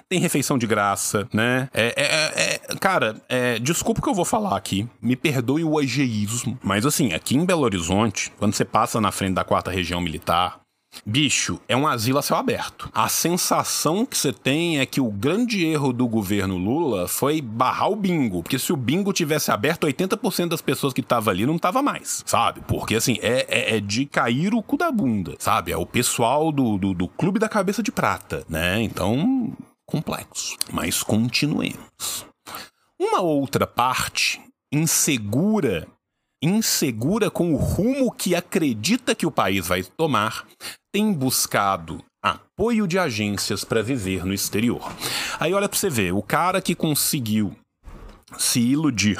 [0.09, 1.68] tem refeição de graça, né?
[1.72, 4.88] É, é, é, é cara, é, desculpa o que eu vou falar aqui.
[5.00, 6.59] Me perdoe o ageísmo.
[6.62, 10.60] Mas assim, aqui em Belo Horizonte, quando você passa na frente da quarta região militar,
[11.07, 12.90] Bicho, é um asilo a céu aberto.
[12.92, 17.90] A sensação que você tem é que o grande erro do governo Lula foi barrar
[17.90, 18.42] o bingo.
[18.42, 22.22] Porque se o bingo tivesse aberto, 80% das pessoas que estavam ali não tava mais,
[22.26, 22.61] sabe?
[22.66, 25.72] Porque assim, é, é, é, de cair o cu da bunda, sabe?
[25.72, 28.83] É o pessoal do, do, do Clube da Cabeça de Prata, né?
[28.83, 29.53] Então,
[29.87, 30.57] complexo.
[30.72, 32.26] Mas continuemos.
[32.98, 34.40] Uma outra parte
[34.72, 35.88] insegura
[36.42, 40.46] insegura com o rumo que acredita que o país vai tomar,
[40.92, 44.92] tem buscado apoio de agências para viver no exterior.
[45.38, 47.57] Aí olha para você ver, o cara que conseguiu
[48.38, 49.18] se iludir,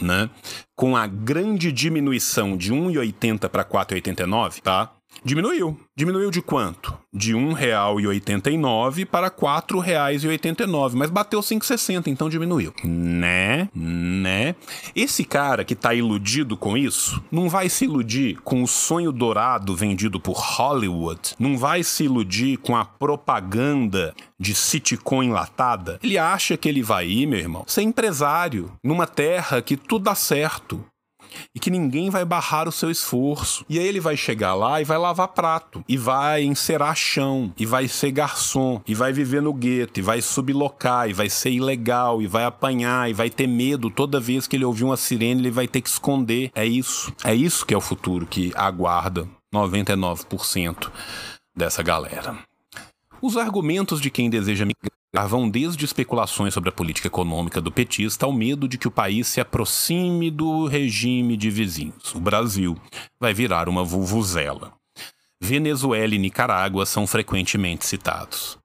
[0.00, 0.28] né,
[0.76, 4.92] com a grande diminuição de 1,80 para 4,89, tá?
[5.24, 5.78] Diminuiu.
[5.94, 6.98] Diminuiu de quanto?
[7.12, 12.72] De R$ 1,89 para R$ 4,89, mas bateu 5,60, então diminuiu.
[12.82, 13.68] Né?
[13.74, 14.56] Né?
[14.96, 19.76] Esse cara que tá iludido com isso, não vai se iludir com o sonho dourado
[19.76, 26.00] vendido por Hollywood, não vai se iludir com a propaganda de sitcom enlatada.
[26.02, 30.14] Ele acha que ele vai ir, meu irmão, ser empresário numa terra que tudo dá
[30.14, 30.84] certo
[31.54, 33.64] e que ninguém vai barrar o seu esforço.
[33.68, 37.66] E aí ele vai chegar lá e vai lavar prato, e vai encerar chão, e
[37.66, 42.22] vai ser garçom, e vai viver no gueto, e vai sublocar, e vai ser ilegal,
[42.22, 45.50] e vai apanhar, e vai ter medo toda vez que ele ouvir uma sirene, ele
[45.50, 46.50] vai ter que esconder.
[46.54, 47.12] É isso.
[47.24, 50.90] É isso que é o futuro que aguarda 99%
[51.54, 52.51] dessa galera.
[53.22, 58.26] Os argumentos de quem deseja migrar vão desde especulações sobre a política econômica do petista
[58.26, 62.12] ao medo de que o país se aproxime do regime de vizinhos.
[62.16, 62.76] O Brasil
[63.20, 64.72] vai virar uma vulvuzela.
[65.40, 68.58] Venezuela e Nicarágua são frequentemente citados.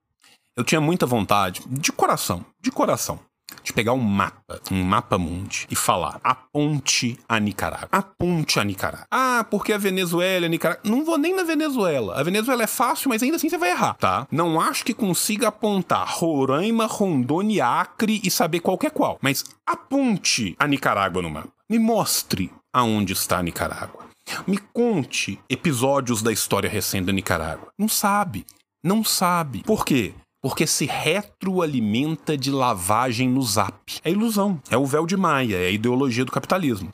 [0.56, 3.20] Eu tinha muita vontade, de coração, de coração,
[3.68, 7.88] de pegar um mapa, um mapa mundi, e falar a ponte a Nicarágua.
[7.92, 9.06] A ponte a Nicarágua.
[9.10, 10.82] Ah, porque a Venezuela, a Nicarágua.
[10.84, 12.18] Não vou nem na Venezuela.
[12.18, 14.26] A Venezuela é fácil, mas ainda assim você vai errar, tá?
[14.30, 19.18] Não acho que consiga apontar Roraima, Rondônia, Acre e saber qual é qual.
[19.20, 21.48] Mas a ponte a Nicarágua no mapa.
[21.68, 24.08] Me mostre aonde está a Nicarágua.
[24.46, 27.68] Me conte episódios da história recente da Nicarágua.
[27.78, 28.46] Não sabe.
[28.82, 29.62] Não sabe.
[29.64, 30.14] Por quê?
[30.40, 34.00] Porque se retroalimenta de lavagem no zap.
[34.04, 36.92] É ilusão, é o véu de Maia, é a ideologia do capitalismo.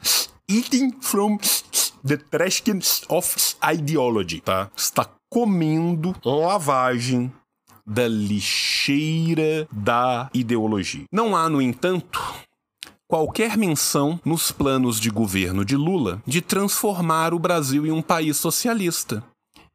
[0.48, 1.38] Eating from
[2.06, 2.78] the trash can
[3.08, 3.36] of
[3.72, 4.70] ideology, tá?
[4.76, 7.32] Está comendo lavagem
[7.86, 11.04] da lixeira da ideologia.
[11.12, 12.20] Não há, no entanto,
[13.08, 18.36] qualquer menção nos planos de governo de Lula de transformar o Brasil em um país
[18.36, 19.24] socialista.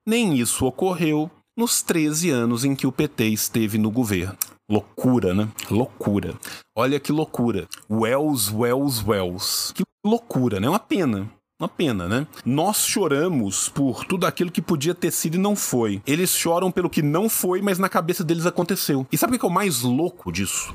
[0.07, 4.37] Nem isso ocorreu nos 13 anos em que o PT esteve no governo.
[4.71, 5.49] Loucura, né?
[5.69, 6.33] Loucura.
[6.73, 7.67] Olha que loucura.
[7.91, 9.73] Wells, Wells, Wells.
[9.75, 10.69] Que loucura, né?
[10.69, 11.29] Uma pena.
[11.59, 12.25] Uma pena, né?
[12.45, 16.01] Nós choramos por tudo aquilo que podia ter sido e não foi.
[16.07, 19.05] Eles choram pelo que não foi, mas na cabeça deles aconteceu.
[19.11, 20.73] E sabe o que é o mais louco disso?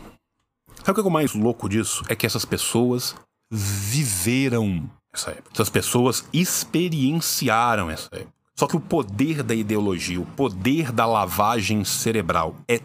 [0.85, 2.05] Sabe o que é o mais louco disso?
[2.11, 3.17] É que essas pessoas
[3.51, 5.51] viveram essa época.
[5.55, 8.35] Essas pessoas experienciaram essa época.
[8.55, 12.81] Só que o poder da ideologia, o poder da lavagem cerebral é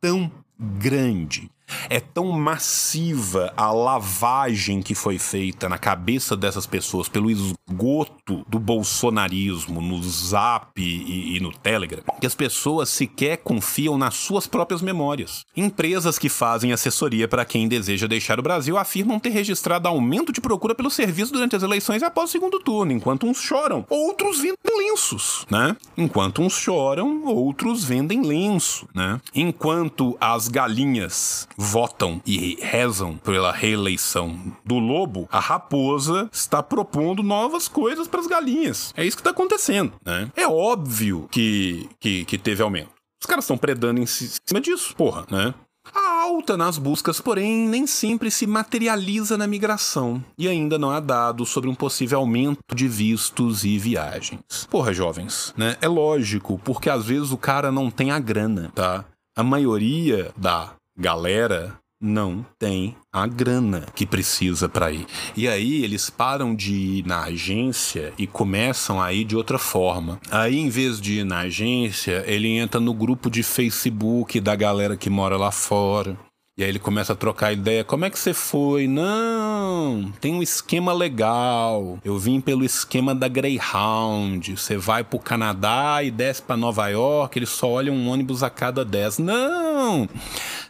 [0.00, 1.50] tão grande
[1.88, 8.58] é tão massiva a lavagem que foi feita na cabeça dessas pessoas pelo esgoto do
[8.58, 14.82] bolsonarismo no Zap e, e, no Telegram, que as pessoas sequer confiam nas suas próprias
[14.82, 15.44] memórias.
[15.56, 20.40] Empresas que fazem assessoria para quem deseja deixar o Brasil afirmam ter registrado aumento de
[20.40, 24.58] procura pelo serviço durante as eleições após o segundo turno, enquanto uns choram, outros vendem
[24.76, 25.76] lenços, né?
[25.96, 29.20] Enquanto uns choram, outros vendem lenço, né?
[29.34, 37.68] Enquanto as galinhas votam e rezam pela reeleição do lobo, a raposa está propondo novas
[37.68, 38.92] coisas para as galinhas.
[38.96, 40.30] É isso que está acontecendo, né?
[40.36, 42.90] É óbvio que, que, que teve aumento.
[43.20, 45.54] Os caras estão predando em cima disso, porra, né?
[45.92, 50.98] A alta nas buscas, porém nem sempre se materializa na migração e ainda não há
[50.98, 54.66] dados sobre um possível aumento de vistos e viagens.
[54.70, 55.76] Porra, jovens, né?
[55.80, 59.04] É lógico, porque às vezes o cara não tem a grana, tá?
[59.36, 65.06] A maioria da galera não tem a grana que precisa para ir.
[65.34, 70.20] E aí eles param de ir na agência e começam a ir de outra forma.
[70.30, 74.96] Aí em vez de ir na agência, ele entra no grupo de Facebook da galera
[74.96, 76.16] que mora lá fora.
[76.56, 77.82] E aí ele começa a trocar ideia.
[77.82, 78.86] Como é que você foi?
[78.86, 81.98] Não, tem um esquema legal.
[82.04, 84.56] Eu vim pelo esquema da Greyhound.
[84.56, 88.50] Você vai pro Canadá e desce para Nova York, eles só olham um ônibus a
[88.50, 89.18] cada 10.
[89.18, 90.08] Não!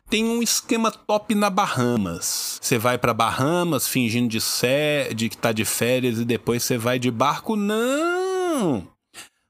[0.09, 2.59] Tem um esquema top na Bahamas.
[2.63, 6.79] Você vai para Bahamas fingindo de, sé, de que tá de férias e depois você
[6.79, 7.57] vai de barco.
[7.57, 8.87] Não!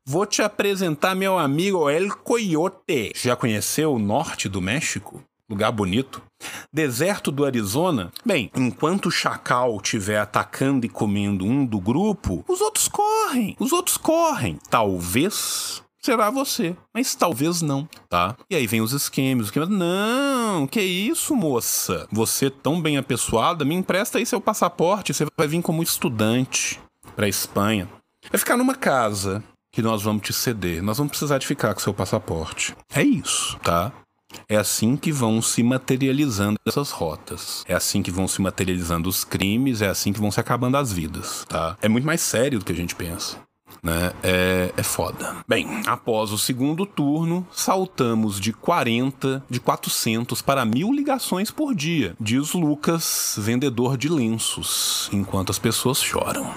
[0.07, 3.13] Vou te apresentar meu amigo El Coyote.
[3.15, 5.23] Já conheceu o norte do México?
[5.49, 6.23] lugar bonito.
[6.73, 8.11] Deserto do Arizona?
[8.25, 13.57] Bem, enquanto o chacal estiver atacando e comendo um do grupo, os outros correm.
[13.59, 14.59] Os outros correm.
[14.69, 18.37] Talvez será você, mas talvez não, tá?
[18.51, 22.07] E aí vem os esquemas, esquemas, não, que isso, moça?
[22.13, 26.79] Você tão bem apessoada, me empresta aí seu passaporte, você vai vir como estudante
[27.17, 27.89] para Espanha.
[28.31, 30.83] Vai ficar numa casa que nós vamos te ceder.
[30.83, 32.77] Nós vamos precisar de ficar com seu passaporte.
[32.95, 33.93] É isso, tá?
[34.49, 37.65] É assim que vão se materializando essas rotas.
[37.67, 40.93] É assim que vão se materializando os crimes, é assim que vão se acabando as
[40.93, 41.77] vidas, tá?
[41.81, 43.39] É muito mais sério do que a gente pensa.
[43.83, 44.13] Né?
[44.23, 45.37] É, é foda.
[45.49, 52.15] Bem, após o segundo turno, saltamos de 40, de 400 para mil ligações por dia,
[52.21, 56.53] diz Lucas, vendedor de lenços, enquanto as pessoas choram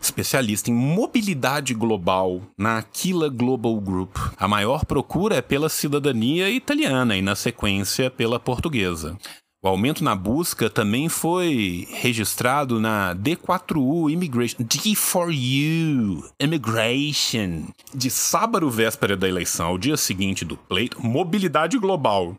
[0.00, 4.16] especialista em mobilidade global na Aquila Global Group.
[4.38, 9.16] A maior procura é pela cidadania italiana e, na sequência, pela portuguesa.
[9.62, 14.56] O aumento na busca também foi registrado na D4U Immigration.
[14.64, 17.66] D4U Immigration.
[17.94, 22.34] De sábado, véspera da eleição, ao dia seguinte do pleito, mobilidade global.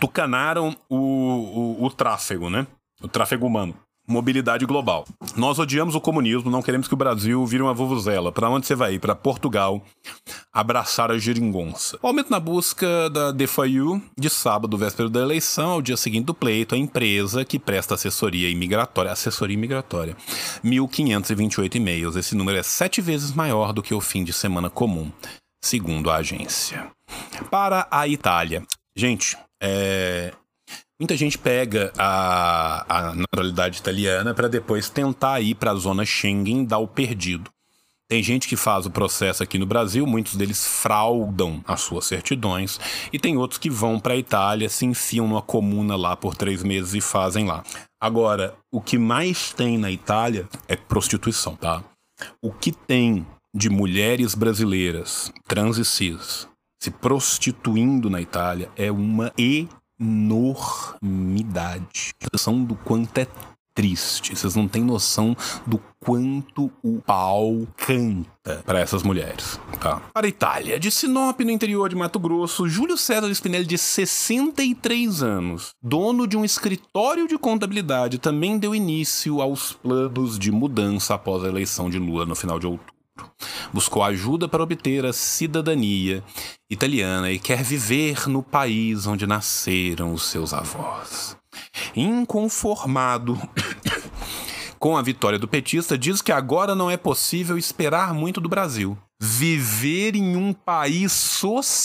[0.00, 2.66] Tucanaram o, o, o tráfego, né?
[3.00, 5.06] O tráfego humano mobilidade global.
[5.36, 8.30] Nós odiamos o comunismo, não queremos que o Brasil vire uma vuvuzela.
[8.30, 8.98] Para onde você vai ir?
[8.98, 9.82] Para Portugal,
[10.52, 11.98] abraçar a geringonça.
[12.02, 16.34] O aumento na busca da DFIU, de sábado, véspera da eleição, ao dia seguinte do
[16.34, 20.16] pleito, a empresa que presta assessoria imigratória, assessoria imigratória,
[20.64, 22.16] 1.528 e-mails.
[22.16, 25.10] Esse número é sete vezes maior do que o fim de semana comum,
[25.62, 26.90] segundo a agência.
[27.50, 28.62] Para a Itália.
[28.96, 30.32] Gente, é,
[31.04, 36.64] Muita gente pega a, a naturalidade italiana para depois tentar ir para a zona Schengen
[36.64, 37.50] dar o perdido.
[38.08, 42.80] Tem gente que faz o processo aqui no Brasil, muitos deles fraudam as suas certidões,
[43.12, 46.62] e tem outros que vão para a Itália, se enfiam numa comuna lá por três
[46.62, 47.62] meses e fazem lá.
[48.00, 51.84] Agora, o que mais tem na Itália é prostituição, tá?
[52.40, 56.48] O que tem de mulheres brasileiras trans e cis
[56.82, 59.68] se prostituindo na Itália é uma e
[60.04, 62.14] enormidade.
[62.32, 63.26] Noção do quanto é
[63.74, 64.36] triste.
[64.36, 65.36] Vocês não têm noção
[65.66, 70.00] do quanto o pau canta para essas mulheres, tá?
[70.12, 75.22] Para a Itália, de Sinop, no interior de Mato Grosso, Júlio César Spinelli, de 63
[75.22, 81.42] anos, dono de um escritório de contabilidade, também deu início aos planos de mudança após
[81.42, 82.93] a eleição de Lula no final de outubro.
[83.72, 86.22] Buscou ajuda para obter a cidadania
[86.70, 91.36] italiana e quer viver no país onde nasceram os seus avós.
[91.96, 93.36] Inconformado
[94.78, 98.96] com a vitória do petista, diz que agora não é possível esperar muito do Brasil.
[99.20, 101.84] Viver em um país socialista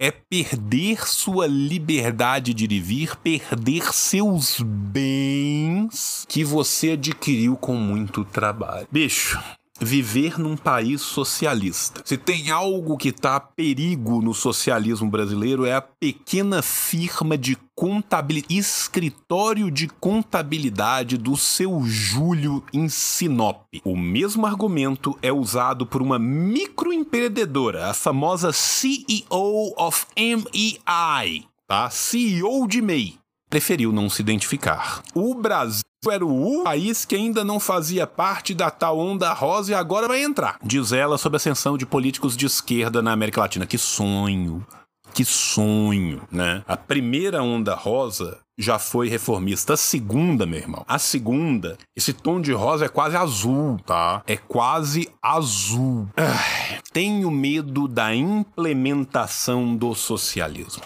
[0.00, 8.88] é perder sua liberdade de vir, perder seus bens que você adquiriu com muito trabalho.
[8.90, 9.38] Bicho,
[9.80, 12.02] viver num país socialista.
[12.04, 17.56] Se tem algo que está a perigo no socialismo brasileiro é a pequena firma de
[17.74, 23.62] contabilidade, escritório de contabilidade do seu Júlio em Sinop.
[23.84, 31.88] O mesmo argumento é usado por uma microempreendedora, a famosa CEO of MEI, tá?
[31.88, 33.14] CEO de MEI.
[33.48, 35.02] Preferiu não se identificar.
[35.14, 39.74] O Brasil era o país que ainda não fazia parte da tal onda rosa e
[39.74, 40.58] agora vai entrar.
[40.62, 43.66] Diz ela sobre a ascensão de políticos de esquerda na América Latina.
[43.66, 44.64] Que sonho!
[45.12, 46.62] Que sonho, né?
[46.68, 49.72] A primeira onda rosa já foi reformista.
[49.74, 54.22] A segunda, meu irmão, a segunda, esse tom de rosa é quase azul, tá?
[54.24, 56.08] É quase azul.
[56.16, 60.84] Ai, tenho medo da implementação do socialismo.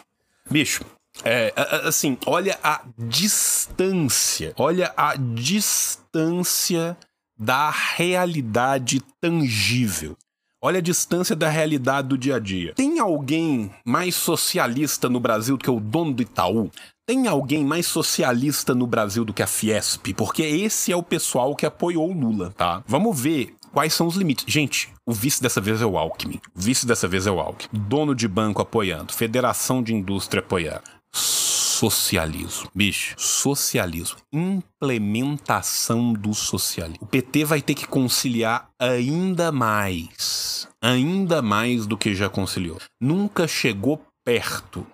[0.50, 0.84] Bicho,
[1.24, 1.52] É,
[1.84, 6.96] assim, olha a distância, olha a distância
[7.38, 10.16] da realidade tangível.
[10.62, 12.72] Olha a distância da realidade do dia a dia.
[12.74, 16.70] Tem alguém mais socialista no Brasil do que o dono do Itaú?
[17.06, 20.14] Tem alguém mais socialista no Brasil do que a Fiesp?
[20.14, 22.82] Porque esse é o pessoal que apoiou o Lula, tá?
[22.86, 24.46] Vamos ver quais são os limites.
[24.48, 26.40] Gente, o vice dessa vez é o Alckmin.
[26.56, 27.68] O vice dessa vez é o Alckmin.
[27.86, 29.12] Dono de banco apoiando.
[29.12, 30.80] Federação de Indústria apoiando.
[31.14, 32.68] Socialismo.
[32.74, 34.18] Bicho, socialismo.
[34.32, 36.98] Implementação do socialismo.
[37.02, 40.68] O PT vai ter que conciliar ainda mais.
[40.82, 42.78] Ainda mais do que já conciliou.
[43.00, 44.86] Nunca chegou perto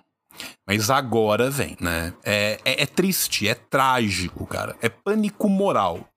[0.67, 2.13] mas agora vem, né?
[2.23, 4.75] É, é, é, triste, é trágico, cara.
[4.81, 6.07] É pânico moral.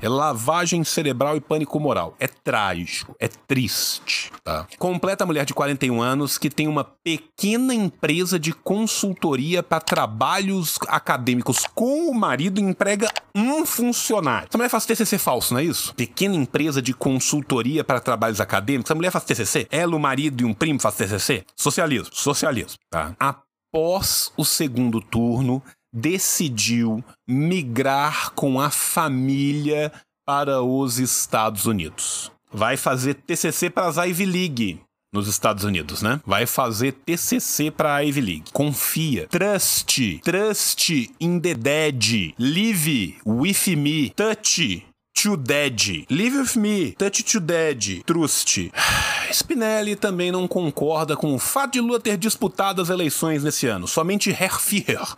[0.00, 2.14] É lavagem cerebral e pânico moral.
[2.18, 4.30] É trágico, é triste.
[4.42, 4.66] Tá?
[4.78, 11.66] Completa mulher de 41 anos que tem uma pequena empresa de consultoria para trabalhos acadêmicos
[11.74, 14.48] com o marido e emprega um funcionário.
[14.48, 15.94] Essa mulher faz TCC falso, não é isso?
[15.94, 18.90] Pequena empresa de consultoria para trabalhos acadêmicos.
[18.90, 19.68] Essa mulher faz TCC?
[19.70, 21.44] Ela, o marido e um primo faz TCC?
[21.56, 22.78] Socialismo, socialismo.
[22.90, 23.14] Tá?
[23.18, 25.62] Após o segundo turno,
[25.92, 29.92] decidiu migrar com a família
[30.24, 32.30] para os Estados Unidos.
[32.52, 34.80] Vai fazer TCC para a Ivy League
[35.12, 36.20] nos Estados Unidos, né?
[36.26, 38.44] Vai fazer TCC para a Ivy League.
[38.52, 39.26] Confia.
[39.28, 40.20] Trust.
[40.22, 42.34] Trust in the dead.
[42.38, 44.10] Live with me.
[44.10, 46.06] Touch to Dead.
[46.10, 48.72] Live With Me, Touch to Dead, Trust.
[49.32, 53.86] Spinelli também não concorda com o fato de Lula ter disputado as eleições nesse ano.
[53.86, 54.58] Somente Herr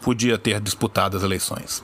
[0.01, 1.83] podia ter disputado as eleições.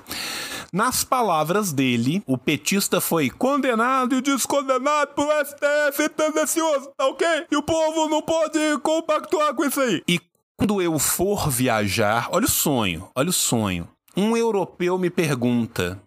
[0.73, 7.27] Nas palavras dele, o petista foi condenado e descondenado pelo STF tendencioso, tá ok?
[7.51, 10.03] E o povo não pode compactuar com isso aí.
[10.07, 10.21] E
[10.57, 13.89] quando eu for viajar, olha o sonho, olha o sonho.
[14.17, 16.01] Um europeu me pergunta: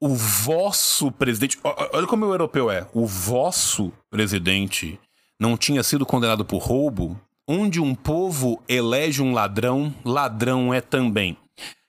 [0.00, 1.58] o vosso presidente.
[1.92, 2.86] Olha como o europeu é.
[2.92, 4.98] O vosso presidente
[5.40, 7.20] não tinha sido condenado por roubo?
[7.46, 11.36] Onde um povo elege um ladrão, ladrão é também.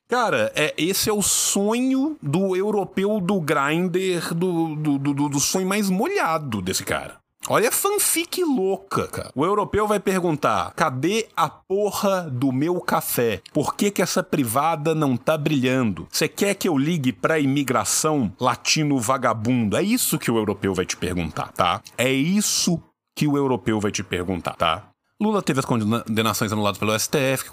[0.07, 5.67] Cara, é, esse é o sonho do europeu do grinder, do, do, do, do sonho
[5.67, 7.19] mais molhado desse cara.
[7.47, 9.31] Olha a fanfic louca, cara.
[9.33, 13.41] O europeu vai perguntar: cadê a porra do meu café?
[13.53, 16.07] Por que, que essa privada não tá brilhando?
[16.11, 19.77] Você quer que eu ligue pra imigração latino vagabundo?
[19.77, 21.81] É isso que o europeu vai te perguntar, tá?
[21.97, 22.81] É isso
[23.15, 24.88] que o europeu vai te perguntar, tá?
[25.21, 27.49] Lula teve as condenações anuladas pelo STF, que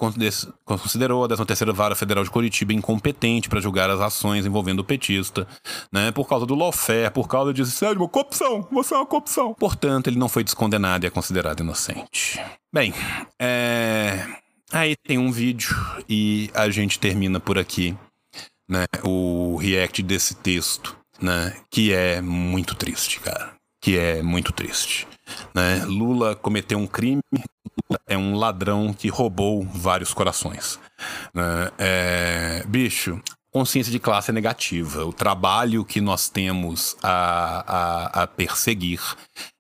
[0.65, 5.49] considerou a 13ª Vara Federal de Curitiba incompetente para julgar as ações envolvendo o petista,
[5.91, 9.53] né, por causa do lawfare, por causa de ser uma corrupção, você é uma corrupção.
[9.55, 12.41] Portanto, ele não foi descondenado e é considerado inocente.
[12.73, 12.95] Bem,
[13.37, 14.25] é...
[14.73, 15.75] aí tem um vídeo
[16.09, 17.97] e a gente termina por aqui,
[18.69, 25.05] né, o react desse texto, né, que é muito triste, cara, que é muito triste.
[25.55, 25.85] Né?
[25.87, 27.23] Lula cometeu um crime,
[28.07, 30.79] é um ladrão que roubou vários corações.
[31.35, 31.71] Né?
[31.79, 33.21] É, bicho,
[33.53, 35.05] consciência de classe é negativa.
[35.05, 39.01] O trabalho que nós temos a, a, a perseguir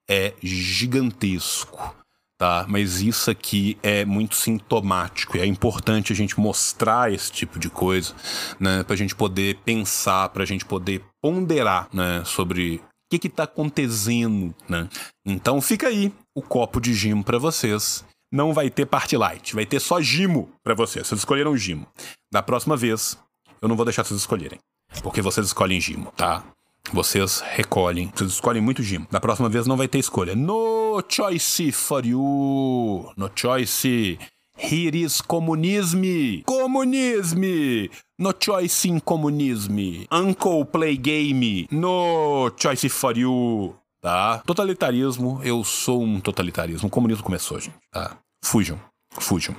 [0.08, 1.94] é gigantesco.
[2.38, 2.66] Tá?
[2.68, 7.70] Mas isso aqui é muito sintomático e é importante a gente mostrar esse tipo de
[7.70, 8.14] coisa,
[8.60, 8.82] né?
[8.82, 12.22] Para a gente poder pensar, para a gente poder ponderar, né?
[12.26, 12.82] Sobre
[13.12, 14.88] o que está acontecendo, né?
[15.24, 18.04] Então fica aí o copo de gimo para vocês.
[18.32, 21.06] Não vai ter parte light, vai ter só gimo para vocês.
[21.06, 21.86] Vocês escolheram gimo.
[22.32, 23.16] Da próxima vez,
[23.62, 24.58] eu não vou deixar vocês escolherem,
[25.02, 26.44] porque vocês escolhem gimo, tá?
[26.92, 29.06] Vocês recolhem, vocês escolhem muito gimo.
[29.10, 30.34] Da próxima vez não vai ter escolha.
[30.34, 33.12] No choice for you.
[33.16, 34.18] No choice.
[34.56, 36.42] Here is comunisme.
[36.46, 37.90] Comunisme.
[38.18, 40.06] No choice in comunisme.
[40.10, 41.68] Uncle play game.
[41.70, 43.74] No choice for you.
[44.00, 44.38] Tá?
[44.46, 46.88] Totalitarismo, eu sou um totalitarismo.
[46.88, 47.74] O comunismo começou, gente.
[47.92, 48.16] Tá?
[48.42, 48.80] Fujam.
[49.12, 49.54] Fujam.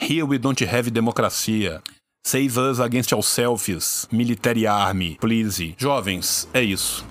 [0.00, 1.82] Here we don't have democracia.
[2.24, 4.08] Save us against ourselves.
[4.10, 5.16] Military army.
[5.20, 5.74] Please.
[5.76, 7.04] Jovens, é isso.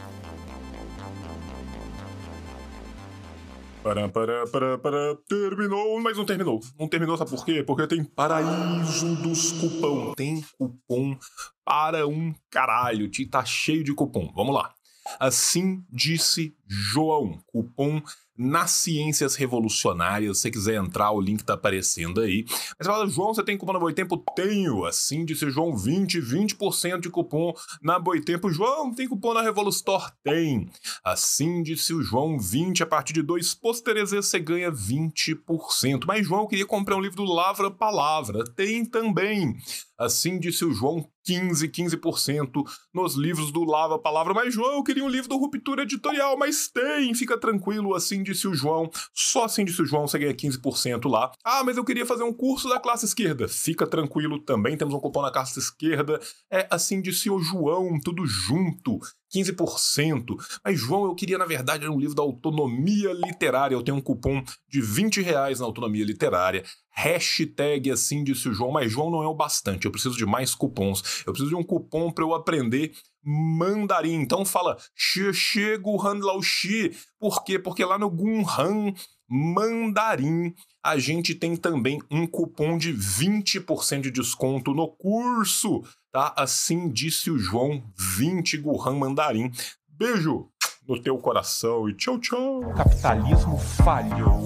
[3.84, 6.59] Para, para, para, para, terminou, mas não terminou.
[6.79, 7.63] Não terminou, sabe por quê?
[7.63, 10.13] Porque tem paraíso dos cupom.
[10.13, 11.17] Tem cupom
[11.65, 13.09] para um caralho.
[13.29, 14.32] Tá cheio de cupom.
[14.36, 14.71] Vamos lá.
[15.19, 18.01] Assim disse João, cupom
[18.38, 20.38] nas Ciências Revolucionárias.
[20.38, 22.45] Se você quiser entrar, o link tá aparecendo aí.
[22.80, 24.17] Mas fala, João, você tem cupom na Boitempo?
[24.36, 24.86] Tenho.
[24.86, 27.53] Assim disse João, 20, 20% de cupom
[27.84, 28.49] na Boitempo.
[28.49, 30.11] João, tem cupom na Revolustore?
[30.24, 30.69] Tem.
[31.03, 32.84] Assim disse o João, 20.
[32.84, 36.05] A partir de dois pôsteres você ganha 20%.
[36.07, 38.45] Mas, João, eu queria comprar um livro do Lavra Palavra.
[38.55, 39.57] Tem também.
[39.99, 44.34] Assim disse o João, 15, 15% nos livros do Lava Palavra.
[44.34, 48.47] Mas, João, eu queria um livro do Ruptura Editorial, mas tem, fica tranquilo, assim disse
[48.47, 48.89] o João.
[49.14, 51.32] Só assim disse o João, você ganha 15% lá.
[51.43, 53.47] Ah, mas eu queria fazer um curso da classe esquerda.
[53.47, 56.20] Fica tranquilo, também temos um cupom na classe esquerda.
[56.49, 58.99] É assim disse o João, tudo junto.
[59.34, 60.36] 15%.
[60.64, 63.74] Mas, João, eu queria, na verdade, um livro da autonomia literária.
[63.74, 66.64] Eu tenho um cupom de 20 reais na autonomia literária.
[66.93, 69.86] Hashtag assim disse o João, mas João não é o bastante.
[69.86, 71.24] Eu preciso de mais cupons.
[71.26, 72.91] Eu preciso de um cupom para eu aprender
[73.24, 74.15] mandarim.
[74.15, 76.91] Então fala Xie Guhan Lao Xi.
[77.19, 77.59] Por quê?
[77.59, 78.93] Porque lá no Gunhan
[79.30, 80.53] Mandarim
[80.84, 86.34] a gente tem também um cupom de 20% de desconto no curso, tá?
[86.36, 87.82] Assim disse o João,
[88.17, 89.51] 20 Guhan Mandarim.
[89.88, 90.49] Beijo
[90.88, 92.59] no teu coração e tchau, tchau.
[92.59, 94.45] O capitalismo falhou,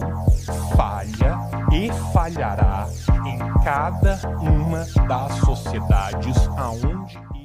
[0.75, 1.39] falha
[1.73, 2.87] e falhará
[3.25, 7.44] em cada uma das sociedades aonde